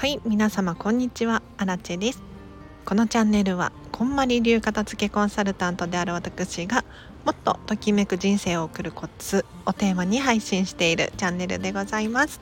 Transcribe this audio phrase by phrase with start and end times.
[0.00, 1.42] はい皆様こんにちは。
[1.58, 2.22] アラチェです。
[2.86, 6.86] このチャンネルはこんまり流片付けコンサルタントである私が
[7.26, 12.40] もっとときめく人生を送るコツをテーマに配信しているチャンネルでございます。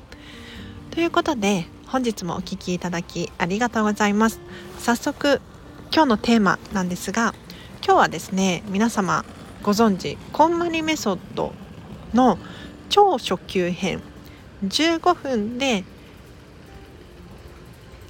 [0.93, 4.39] ということで本日もお聴きいただきありがとうございます。
[4.79, 5.41] 早速
[5.93, 7.35] 今日のテーマなんですが
[7.85, 9.25] 今日はですね皆様
[9.65, 11.53] ご存知こんまりメソッド
[12.15, 12.39] の
[12.89, 14.01] 超初級編
[14.63, 15.83] 15分で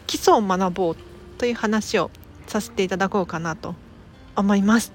[0.09, 0.97] 基礎を学ぼう
[1.37, 2.11] という話を
[2.47, 3.75] させていただこうかなと
[4.34, 4.93] 思います。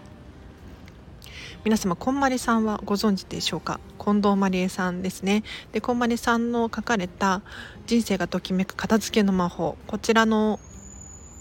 [1.63, 3.79] 皆様こんまりさんはご存知でしょうか？
[4.03, 5.43] 近藤まりえさんですね。
[5.71, 7.43] でこんまりさんの書かれた
[7.85, 9.77] 人生がときめく片付けの魔法。
[9.85, 10.59] こちらの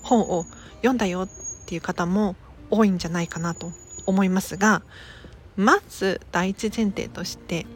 [0.02, 0.44] 本を
[0.76, 1.28] 読んだよっ
[1.66, 2.36] ていう方も
[2.70, 3.72] 多いんじゃないかなと
[4.04, 4.82] 思いますが
[5.56, 7.66] まず第一前提として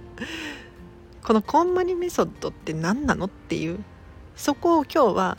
[1.24, 3.82] このこんまりメソッドって何なのっていう
[4.40, 5.36] そこを今日は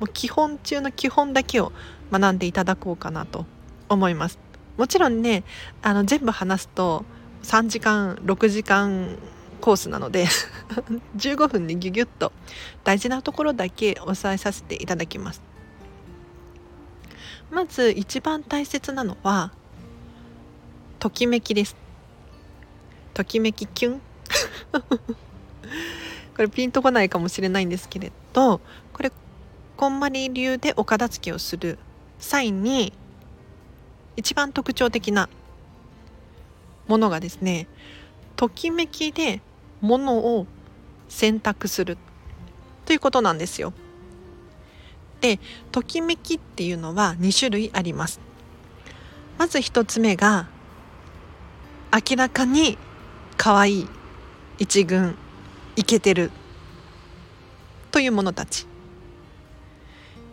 [0.00, 1.70] もう基本中の基本だけを
[2.10, 3.44] 学んでいただこうかなと
[3.90, 4.38] 思います。
[4.78, 5.44] もちろんね
[5.82, 7.04] あの全部話すと
[7.42, 9.18] 3時間6時間
[9.60, 10.24] コースなので
[11.18, 12.32] 15分でギュギュッと
[12.84, 15.42] 大事なところだけ押さえさせていただきます。
[17.50, 19.52] まず一番大切なのは
[20.98, 21.76] ときめきです。
[23.12, 24.00] ときめきキュン。
[26.38, 28.60] これピンとこないかもしれないんですけれど
[28.92, 29.10] これ
[29.76, 31.80] こんまり流でお片付けをする
[32.20, 32.92] 際に
[34.14, 35.28] 一番特徴的な
[36.86, 37.66] ものがですね
[38.36, 39.40] ときめきで
[39.80, 40.46] ものを
[41.08, 41.98] 選択する
[42.86, 43.72] ということなんですよ。
[45.20, 45.40] で
[45.72, 48.20] ときめきっていうのは2種類あります。
[49.38, 50.46] まず1つ目が
[51.92, 52.78] 明らかに
[53.36, 53.88] 可愛い
[54.60, 55.16] 一軍
[55.78, 56.32] イケてる。
[57.92, 58.66] というものたち。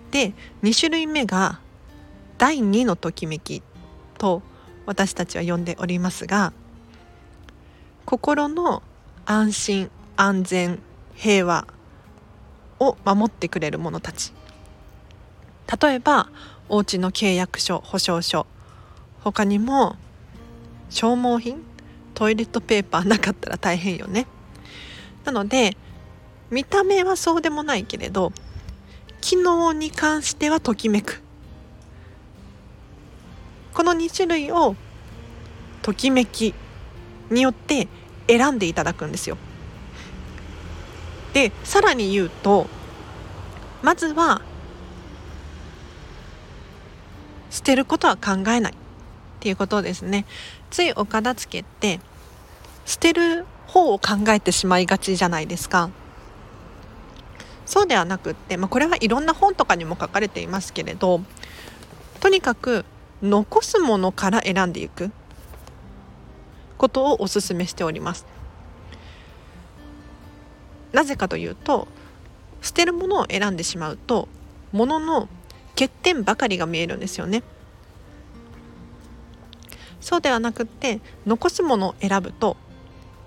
[0.09, 0.33] で
[0.63, 1.59] 2種類目が
[2.39, 3.61] 第2のときめき
[4.17, 4.41] と
[4.87, 6.51] 私たちは呼んでおりますが
[8.05, 8.81] 心の
[9.25, 10.79] 安心安全
[11.13, 11.67] 平和
[12.79, 14.33] を守ってくれる者たち。
[15.79, 16.27] 例えば
[16.69, 18.47] お家の契約書保証書。
[19.23, 19.95] 他にも
[20.89, 21.61] 消耗品
[22.15, 24.25] トイレットペーパーなかったら大変よね。
[25.25, 25.75] なので
[26.49, 28.31] 見た目はそうでもないけれど
[29.21, 31.21] 機能に関してはときめく
[33.73, 34.75] この2種類を
[35.81, 36.53] ときめき
[37.29, 37.87] によって
[38.27, 39.37] 選んでいただくんですよ。
[41.33, 42.67] でさらに言うと
[43.81, 44.41] まずは
[47.49, 48.75] 捨てることは考えないっ
[49.41, 50.25] ていうことですね。
[50.69, 51.99] ついお片付けって
[52.85, 55.89] 捨てる方を考えてしまいがちじゃないですか。
[57.65, 61.21] そうではなくって、まあ、これはいろんな本とかにも書かれていますけれど
[62.19, 62.85] とにかく
[63.23, 65.11] 残すものから選んでいく
[66.77, 68.25] ことをお勧めしております。
[70.91, 71.87] なぜかというと
[72.61, 74.27] 捨てるものを選んでしまうと
[74.71, 75.27] ものの
[75.71, 77.43] 欠点ばかりが見えるんですよね。
[79.99, 82.57] そうではなくって残すものを選ぶと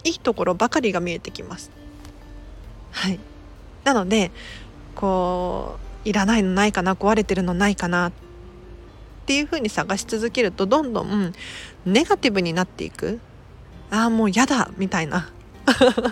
[0.09, 1.71] いいところばかりが見えてきます。
[2.93, 3.21] はい。
[3.85, 4.31] なので
[4.95, 8.13] こういらないのないかな壊れてるのないかなっ
[9.27, 11.33] ていうふうに探し続けるとどんどん
[11.85, 13.21] ネガティブになっていく。
[13.91, 15.31] ああもう嫌だみたいな。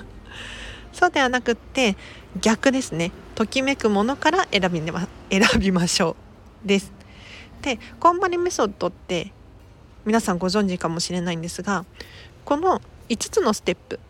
[0.93, 1.97] そうではなくって
[2.41, 3.13] 逆ですね。
[3.35, 6.17] ときめくものから選びま選びましょ
[6.65, 6.69] う。
[6.69, 6.93] です。
[7.63, 9.33] でこんまりメソッドって
[10.05, 11.87] 皆さんご存知かもしれないんですが
[12.45, 14.01] この5つのステップ。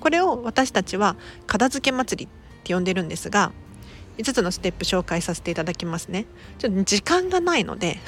[0.00, 3.52] これを私たちは片付け祭りって呼んでるんですが
[4.16, 6.26] 5つのステップ紹介させていただきますね。
[6.58, 7.98] ちょっと時間がないので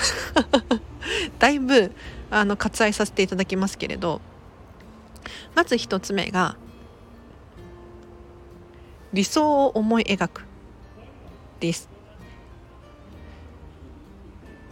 [1.38, 1.92] だいぶ
[2.30, 4.20] あの割愛させていただきますけれど。
[5.54, 6.56] まず1つ目が
[9.12, 10.44] 理想を思い描く
[11.60, 11.88] です。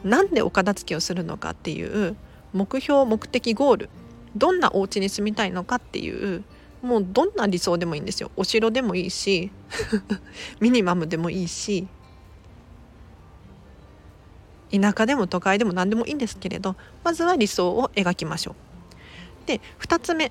[0.02, 2.16] なんでお片付けをするのかっていう
[2.54, 3.90] 目標目的ゴール。
[4.36, 6.44] どんなお家に住みたいのかっていう
[6.82, 9.50] もうどんな理想でもいいんですよお城でもいいし
[10.60, 11.86] ミニマムでもいいし
[14.72, 18.54] 田舎でも都会でも何でもいいんですけれどまずは理想を描きましょう。
[19.46, 20.30] で2つ目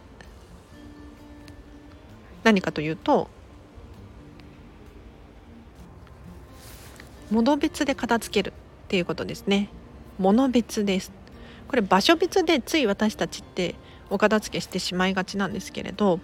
[2.43, 3.29] 何かというと
[7.29, 8.53] 物別で片付ける
[8.85, 9.69] っていうことですね。
[10.17, 11.11] 物別です。
[11.67, 13.75] これ場所別でつい私たちって
[14.09, 16.19] お片付けしてしまいがちなんですけれど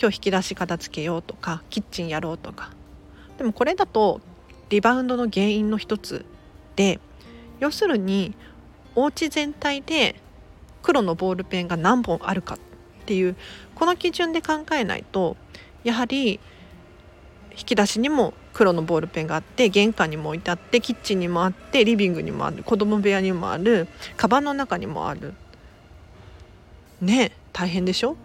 [0.00, 2.70] 今日引き出し片付けようとかキッチンやろうとか。
[3.38, 4.20] でもこれだと
[4.68, 6.24] リバウンドの原因の一つ
[6.76, 7.00] で
[7.60, 8.34] 要するに
[8.94, 10.16] お家全体で
[10.82, 12.58] 黒のボールペンが何本あるかっ
[13.06, 13.36] ていう
[13.74, 15.36] この基準で考えないと
[15.84, 16.40] やはり
[17.50, 25.34] 引き出しにも黒のボールペンがあって玄関にも置いてあってキッチンにもあってリビングにもある子供部屋にもあるカバンの中にもある。
[27.02, 28.16] ね大変でしょ？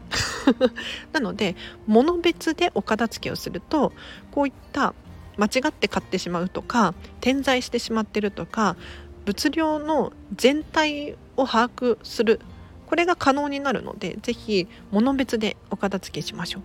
[1.11, 1.55] なので
[1.87, 3.91] 物別でお片付けをすると
[4.31, 4.93] こういった
[5.37, 8.77] 間違って買ってしまうとか点在してしまってるとか
[9.25, 12.39] 物量の全体を把握する
[12.87, 16.61] これが可能になるので是非物別でお片付けしましょう。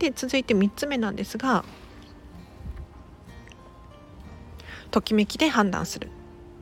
[0.00, 1.64] で続いて3つ目なんですが
[4.90, 6.08] ときめきで判断する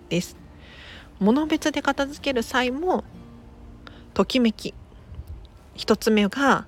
[0.09, 0.37] です
[1.21, 3.05] 物別で片付ける際も
[4.17, 4.73] ときめき。
[5.77, 6.67] 1つ目が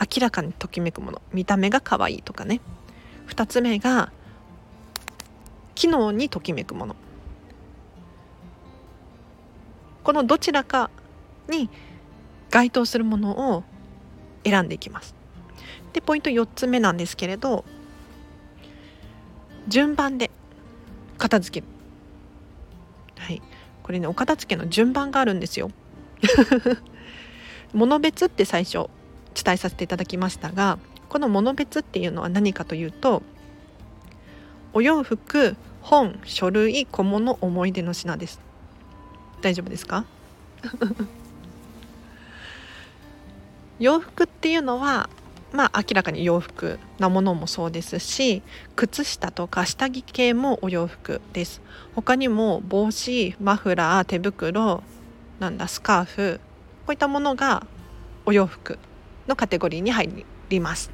[0.00, 1.22] 明らかにときめくもの。
[1.32, 2.60] 見た目が可愛いとかね。
[3.28, 4.10] 2つ目が
[5.76, 6.96] 機能にときめくもの。
[10.02, 10.90] このどちらか
[11.48, 11.70] に
[12.50, 13.62] 該当するものを
[14.42, 15.14] 選んでいきます。
[15.92, 17.64] でポイント4つ目なんですけれど
[19.68, 20.32] 順番で
[21.16, 21.72] 片付ける。
[23.24, 23.40] はい。
[23.84, 25.70] これねお片付けの順番があるんですよ。
[27.74, 28.88] 物別って最初
[29.34, 30.78] 伝えさせていただきましたが
[31.08, 33.22] この物別っていうのは何かというと
[34.72, 38.40] お洋服本書類小物思い出の品です。
[39.40, 40.04] 大丈夫ですか？
[43.78, 45.08] 洋服っていうのは
[45.52, 48.42] まあ明らかに洋服なものもそうですし
[48.76, 51.62] 靴下とか下着系もお洋服です。
[51.94, 54.82] 他にも帽子マフラー手袋
[55.40, 56.40] なんだスカーフ
[56.88, 57.66] こういったものが
[58.24, 58.78] お洋服
[59.26, 60.90] のカテゴリーに入ります。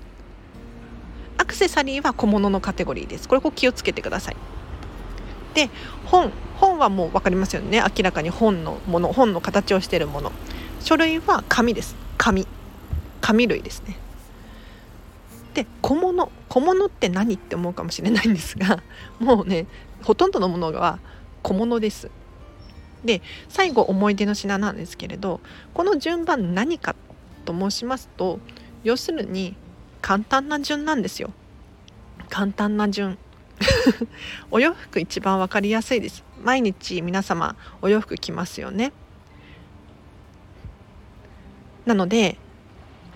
[1.38, 3.29] アクセサリーは小物のカテゴリーです。
[3.29, 4.37] これこ気をつけてください。
[5.55, 5.70] で
[6.06, 7.81] 本本はもう分かりますよね。
[7.81, 10.32] 明らかに本のもの本の形をしているもの。
[10.81, 11.94] 書類は紙です。
[12.19, 12.49] 紙。
[13.20, 13.96] 紙類ですね。
[15.55, 16.29] で小物。
[16.49, 18.82] 小物って何って思うかもしれないんですが
[19.20, 19.69] もうね
[20.02, 20.99] ほとんどのものは
[21.44, 22.11] 小物です。
[23.04, 25.40] で最後思い出の品なんですけれど
[25.74, 26.96] この順番何か
[27.44, 28.38] と申しますと
[28.82, 29.56] 要するに
[30.00, 31.32] 簡単な順なんですよ。
[32.28, 33.16] 簡単な順。
[34.50, 36.24] お洋服一番分かりやすいです。
[36.42, 38.92] 毎日皆様お洋服着ますよね。
[41.86, 42.36] なので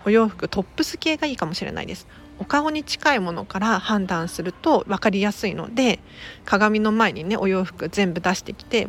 [0.06, 2.06] お洋服トップス系がいいかもしれないです。
[2.38, 5.98] お顔に近いものから判断すると分かりやすいので
[6.44, 8.88] 鏡の前にねお洋服全部出してきて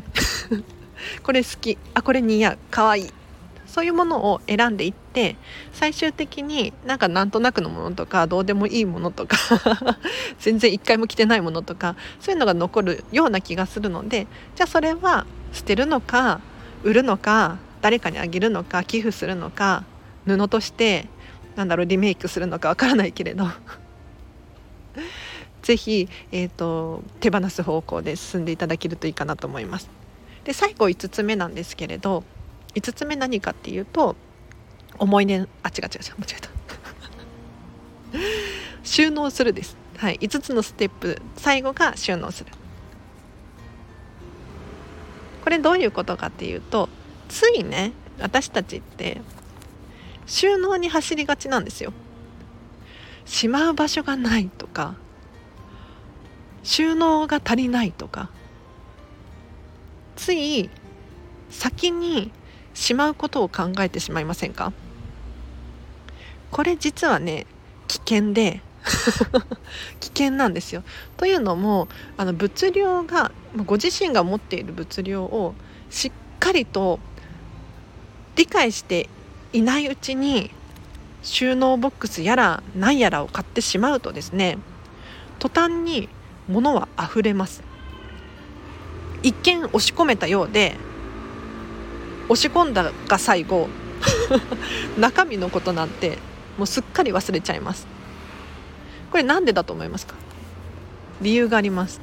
[1.24, 1.78] これ好き。
[1.94, 2.58] あこれ似合う。
[2.72, 3.02] かわい。
[3.02, 3.14] い
[3.70, 5.36] そういうものを選んでいって
[5.74, 9.38] 最終的になんかなんとなくのものとかどうでもいいものとか
[10.40, 14.26] 全然一回も着てないものとかそういうのが残るような気がするので
[14.56, 16.42] じゃあそれは捨てるのか
[16.84, 19.84] 売るのか誰かにあげるのか寄付するのか
[20.26, 21.08] 布として
[21.56, 23.48] なんだろうリメイクするのかわからないけれど
[25.62, 29.99] 是非、えーと、手放す方向で進んでいただけるといいかなと思います。
[30.50, 32.24] で最後5つ目なんですけれど
[32.74, 34.16] 5つ目何かっていうと
[34.98, 35.88] 思い出あ違う違う違う
[36.18, 36.50] 間違えた。
[38.84, 42.52] 収納するです、はい、5つのステップ最後が収納する。
[45.44, 46.90] これどういうことかっていうと
[47.28, 49.22] ついね私たちって
[50.26, 51.94] 収納に走りがちなんですよ。
[53.26, 54.96] しまう場所がないとか
[56.64, 58.32] 収納が足りないとか
[60.20, 60.70] つい
[61.50, 62.32] 先に
[62.74, 64.74] しまうことを考えてしまいませんか？
[66.52, 67.46] これ実はね
[67.88, 68.62] 危険で
[70.02, 70.84] 危険なんですよ。
[71.16, 73.32] というのもあの物量が
[73.66, 75.56] ご自身が持っている物量を
[75.90, 77.00] しっかりと
[78.36, 79.10] 理解して
[79.54, 80.52] いないうちに
[81.24, 84.58] 収納ボックスやら何やらを買ってしまうとですね
[85.40, 86.10] 途端に
[86.48, 87.69] 物は溢れます
[89.24, 90.76] 一見押し込めたようで
[92.30, 93.70] 押し込んだが最後
[94.98, 96.18] 中身のことなんて
[96.58, 97.88] もうすっかり忘れちゃいます。
[99.12, 100.16] これなんでだと思いますか？
[101.22, 102.00] 理由があります。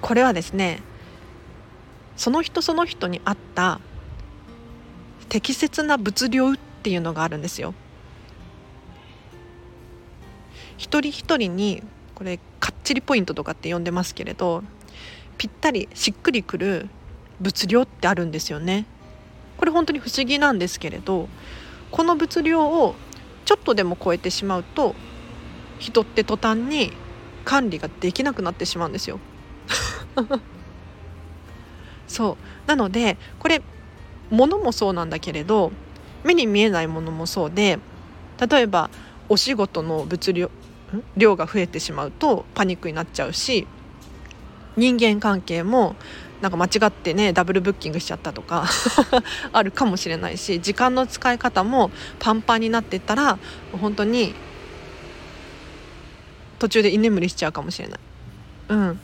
[0.00, 0.82] これはですね
[2.16, 3.80] その人その人に合った
[5.28, 7.74] 適切な物量っていうのがあるんですよ。
[10.76, 11.82] 一人一人に
[12.14, 12.38] これ
[12.84, 14.62] ちりポイントとかって呼んでますけれど
[15.38, 16.88] ぴったりしっくりくる
[17.40, 18.86] 物量ってあるんですよね
[19.56, 21.28] これ本当に不思議なんですけれど
[21.90, 22.94] この物量を
[23.44, 24.94] ちょっとでも超えてしまうと
[25.78, 26.92] 人って途端に
[27.44, 29.18] 管理ができなくなってしまうんですよ。
[32.08, 32.36] そ
[32.66, 33.62] うなのでこれ
[34.30, 35.72] 物もそうなんだけれど
[36.22, 37.78] 目に見えないものもそうで
[38.48, 38.90] 例えば
[39.28, 40.50] お仕事の物量
[41.16, 43.66] 量が増えてしまうとパニックになっちゃうし
[44.76, 45.96] 人間関係も
[46.40, 48.66] なんか間違ってねダブルブッキングしちゃったとか
[49.52, 53.38] あるかもしれないし時間の使い方もパンパンになってったら
[53.72, 54.34] 本当に
[56.58, 58.00] 途中で居眠りしちゃうかもしれない。
[58.68, 59.00] うん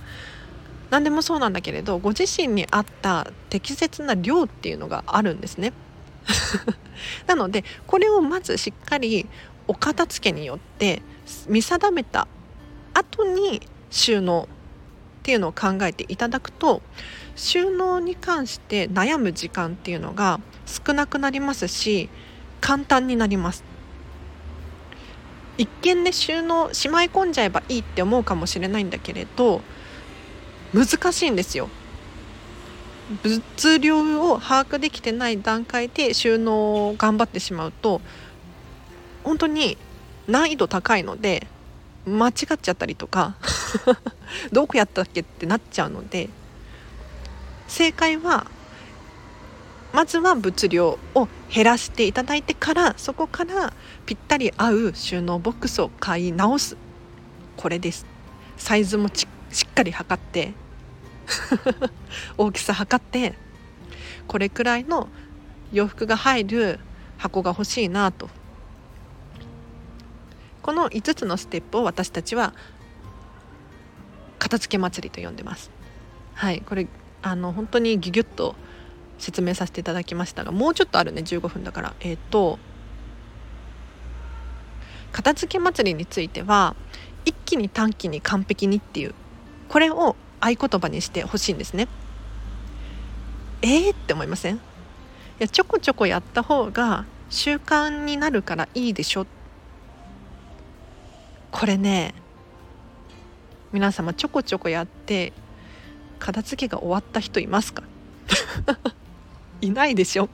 [0.90, 5.73] 何でもそうなんだけれどご自身に合った適切な量っていうのがあるんですね。
[7.26, 9.26] なのでこれをまずしっかり
[9.68, 11.00] お片付けによって
[11.49, 12.28] 見定めた
[12.94, 14.49] 後に収納
[15.20, 16.82] っていうのを考えていただくと
[17.37, 22.08] 収納に関して悩む時間っていうのが少なくなりますし
[22.60, 23.64] 簡単になります。
[25.58, 29.60] 一見ね収納しまい込んじゃえばいいって思うかもしれないんだけれど
[30.72, 31.68] 難しいんですよ。
[33.22, 38.00] 物量を把握できてない段階で収納を頑張ってしまうと
[39.25, 39.76] 本当に
[40.26, 41.46] 難易度高いので
[42.06, 43.34] 間違っちゃったりとか
[44.52, 46.28] どこやったっけってなっちゃうので
[47.68, 48.46] 正解は
[49.92, 53.72] まずは物量を減らしていただいてからそこから
[54.06, 56.76] ぴったり合う収納ボックスを買い直す。
[57.56, 58.06] これです。
[58.56, 59.26] サイズもし
[59.68, 60.52] っかり測って
[62.38, 63.34] 大きさ測って
[64.28, 65.08] これくらいの
[65.72, 66.78] 洋服が入る
[67.18, 68.28] 箱が欲しいなと
[70.62, 72.52] この5つのステップを私たちは
[74.38, 75.71] 片付け祭りと呼んでます。
[76.35, 76.87] はいこれ
[77.23, 78.55] あの本当にギュギュッと
[79.19, 81.95] 説明させていただきましたがもうちょっとあるね15分だから。
[82.00, 82.59] えっ、ー、と
[85.12, 86.76] 片付け祭りについては
[87.25, 89.14] 一気に短期に完璧にっていう
[89.69, 91.88] これを合言葉にしてほしいんですね。
[93.62, 94.57] えー、って思いません？
[94.57, 94.59] い
[95.40, 99.26] やちょこちょこやった方が習慣になるからいいでしょ
[101.50, 102.14] これね
[103.73, 105.33] 皆様ちょこちょこやって
[106.19, 107.83] 片付けが終わった人いますか？
[109.61, 110.28] いないでしょ？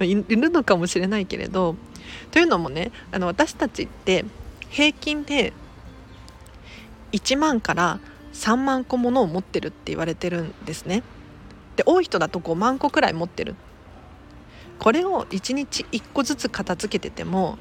[0.00, 1.76] いるのかもしれないけれど
[2.30, 4.24] というのもねあの私たちって
[4.70, 5.52] 平均で
[7.12, 8.00] 1万から
[8.32, 11.02] 3万個ものを持ってるって言われてるんですね。
[11.76, 13.54] で多い人だと5万個くらい持ってる。
[14.80, 17.58] これを1日1個ずつ片付けてても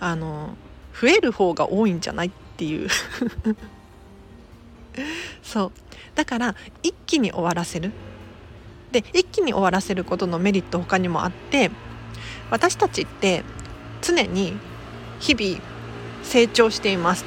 [0.00, 0.56] あの
[1.00, 2.88] 増える方が多いんじゃないっていう。
[5.42, 5.72] そう。
[6.14, 7.92] だから一気に終わらせる。
[8.92, 11.72] で一気に終わらせることのメリット他にもあって
[12.48, 13.42] 私たちって
[14.02, 14.56] 常に
[15.18, 15.60] 日々
[16.22, 17.24] 成長しています。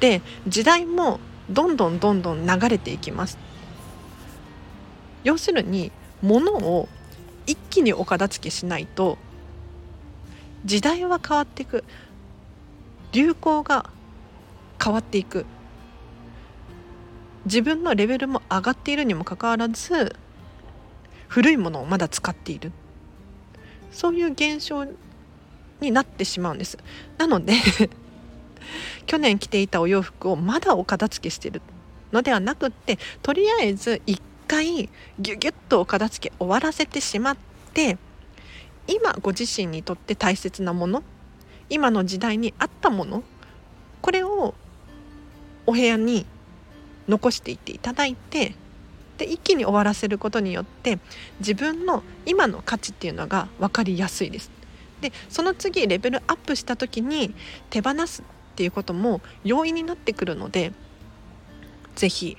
[0.00, 3.38] で時代もどんどんどんどん流れていきます。
[5.22, 6.88] 要するに物を
[7.46, 9.18] 一気にお片付けしないと
[10.64, 11.84] 時代は変わっていく。
[13.16, 13.88] 流行が
[14.82, 15.46] 変わっていく。
[17.46, 20.14] 自分のレベルも上がっているにもかかわらず
[21.26, 22.72] 古いものをまだ使っている。
[23.90, 24.84] そういう現象
[25.80, 26.76] になってしまうんです。
[27.16, 27.54] なので
[29.06, 31.62] 去年着ていたお洋服をまだお片付けしてる。
[32.12, 37.36] のではなくってとりあえず一回ギュギュッとお片付け終わらせてしまっ
[37.72, 37.96] て
[38.86, 41.02] 今ご自身にとって大切なもの
[41.70, 43.22] 今の時代に合ったもの
[44.00, 44.54] これを
[45.66, 46.26] お部屋に
[47.08, 48.54] 残していっていただいて
[49.18, 50.98] で一気に終わらせることによって
[51.40, 54.50] 自分の今の価値っていうのが分かりやすいです。
[55.00, 57.34] でその次レベルアップした時に
[57.70, 58.24] 手放すっ
[58.56, 60.72] ていうことも容易になってくるので
[61.96, 62.36] 是非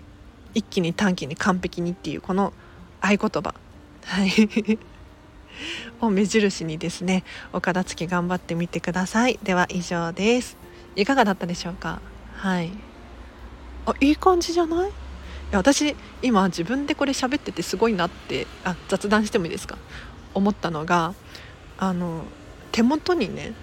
[0.56, 2.54] 一気に短期に完璧にっていうこの
[3.00, 3.54] 合言葉
[4.06, 4.80] はい
[6.02, 7.24] を目印にですね
[7.54, 9.40] お片付け頑張ってみてください。
[9.44, 10.58] では以上です。
[10.96, 12.02] いかがだったでしょうか？
[12.36, 12.72] はい。
[13.86, 14.90] あいい感じじゃない？
[14.90, 14.92] い
[15.52, 19.78] や私今自分でこれ喋っててすごいなってあ雑談してもいいですか？
[20.34, 21.14] 思ったのが
[21.78, 22.24] あの
[22.72, 23.54] 手元にね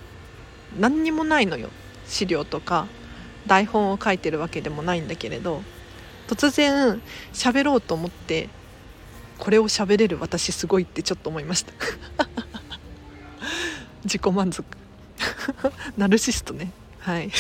[0.79, 1.71] 何にもないのよ。
[2.07, 2.87] 資料とか
[3.47, 5.63] 台本を書いてるわけでもないんだけれど
[6.29, 7.01] 突然
[7.33, 8.49] 喋ろうと思って
[9.39, 11.73] これを喋れる私すごいってちょっと思いました。
[14.05, 14.65] 自己満足。
[15.97, 16.73] ナルシストね。
[17.01, 17.31] はい。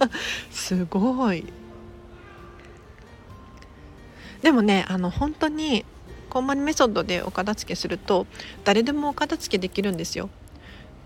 [0.50, 1.44] すごい。
[4.42, 5.84] でもねあの本当に
[6.30, 8.26] こんまりメソッドでお片付けすると
[8.64, 10.30] 誰でもお片付けできるんですよ。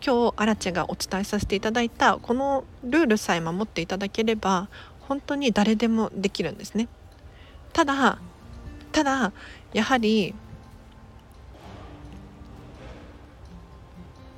[0.04, 4.68] 今日アラチェがお伝えさせていただいたこのルールさえ守っていただければ
[5.00, 6.88] 本当に誰でもできるんですね。
[7.72, 8.18] ただ
[8.94, 9.32] ただ
[9.72, 10.34] やはり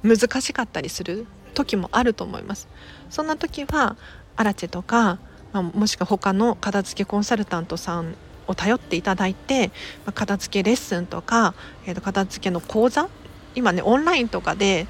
[0.03, 2.67] 難しかったりする時もあると思います。
[3.11, 3.97] そんな時は
[4.35, 5.19] アラチェとか、
[5.53, 8.15] まあ、もしくは他の片付けコンサルタントさん
[8.47, 9.69] を頼っていただいて、
[10.07, 13.11] まあ、片付けレッスンとか、えー、と片付けの講座
[13.55, 14.87] 今ねオンラインとかで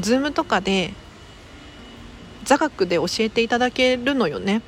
[0.00, 0.94] Zoom とかで
[2.44, 4.62] 座学で教えていただけるのよね。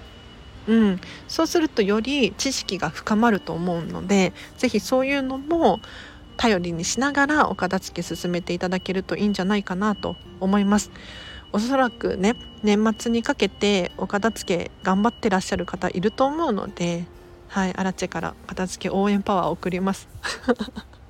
[0.68, 5.80] うん、そうするとより知識が深まると思うので是非そういうのも
[6.36, 10.90] 頼りにしながらお片付け進めていただけるといいんじゃないかなと思います。
[11.52, 17.06] おそらくね年末にかけてお片付け頑張ってらっしゃる方いると思うので
[17.48, 20.06] はいアラチェから片付け応援パワーを送ります。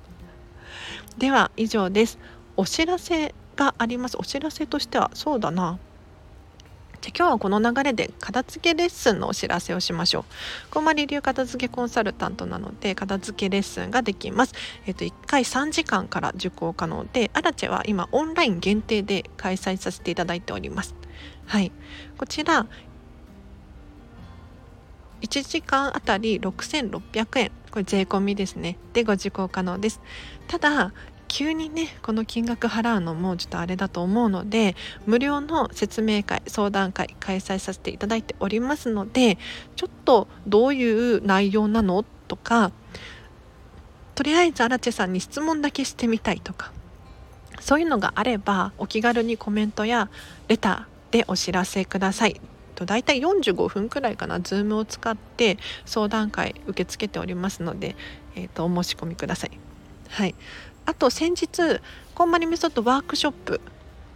[1.17, 2.17] では以上です。
[2.55, 4.15] お知らせがあります。
[4.17, 5.77] お知らせとしてはそうだな。
[7.01, 10.23] じゃ今日はこの流れで片付けレッスンのお知らせをしましょう。
[10.71, 14.53] こまり流片付けコンサルタントなので片付けレッスンができます。
[14.85, 20.95] えっ、と1回3時間から受講可能で、アラチェは今オンライン限定で開催させていただいております。
[21.45, 21.71] はい、
[22.17, 22.67] こちら
[25.21, 30.01] 1時間あたり6600円これ税込みですねでご受講可能です
[30.47, 30.93] ただ
[31.29, 39.37] 急にねこの金額払うのもちょっとあれだと思うので無料の説明会相談会開催させていただいておりますので
[39.77, 42.73] ちょっとどういう内容なのとか
[44.15, 46.73] とりあえずアラチェさんに質問だけしてみたいとか
[47.61, 50.09] そういうのがあればお気軽にコメントや
[50.49, 52.41] レターでお知らせください。
[52.75, 57.95] と大体45分くらいかな Zoom を使って相談会受け付けておりますので、
[58.35, 59.51] えーと、お申し込みください。
[60.07, 60.33] はい、
[60.89, 61.79] あと先日
[62.15, 63.61] こんまりメソッドワークショップ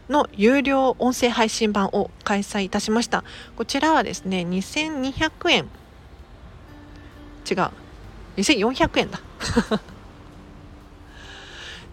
[0.09, 3.23] の有料音声配信版を開催いたしました。
[3.55, 5.69] こちらはですね2200円。
[7.47, 7.69] 違う。
[8.37, 9.19] 2400円だ。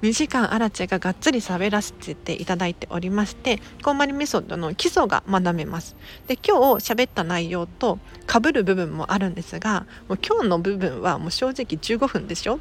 [0.01, 5.95] 2時間アラチェががっつり喋らせていただいておりましてこんまりメソッドの基礎が学べます。
[6.27, 12.61] で今日喋った内容とかぶる部分もあるんですがもう今日の部分はもう正直15分でしょ。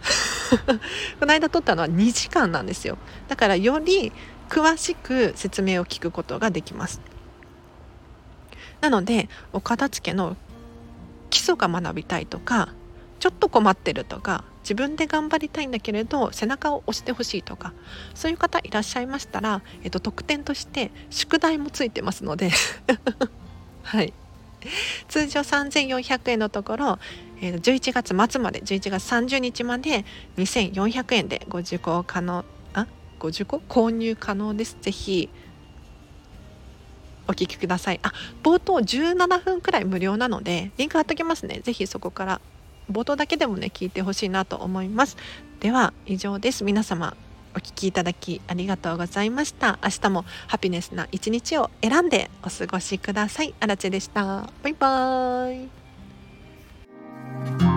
[1.20, 2.98] この間撮ったのは2時間なんですよ。
[3.28, 4.12] だからより
[4.48, 7.00] 詳しく説明を聞くことができます。
[8.80, 10.36] なのでお片付けの
[11.28, 12.70] 基礎が学びたいとか
[13.20, 17.72] ちょっと困ってるとか自分で頑張りたいんだけれど背中を押してほしいとか
[18.14, 22.50] そういう方いらっしゃいましたら、えっと、特典として宿題もついてますので。
[23.82, 24.12] はい。
[25.08, 26.98] 通常3400円のところ、
[27.40, 30.04] えー、11月末まで11月30日まで
[30.36, 32.86] 2400円でご受講可能あ
[33.18, 34.76] ご受講購入可能です。
[34.80, 35.28] ぜひ
[37.28, 38.00] お聞きください。
[38.02, 41.60] あ冒頭17分くらい無料なのでリンク貼っときますね。
[41.62, 42.40] ぜひそこから
[42.90, 45.16] 冒頭だけでもね聞いてほしいなと思います。
[45.60, 46.64] では以上です。
[46.64, 47.16] 皆様
[47.54, 49.78] お聞きいただきありがとうございました。
[49.82, 53.54] 明日もハピネスな一日を選んでお過ごしください。
[53.60, 54.48] あらでした。
[54.62, 55.79] バイバーイ。
[57.30, 57.69] Thank you.